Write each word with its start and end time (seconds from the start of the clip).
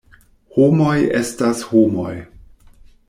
Homoj 0.55 0.95
estas 1.19 1.61
homoj. 1.75 2.15